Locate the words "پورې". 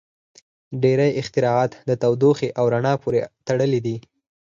3.03-3.19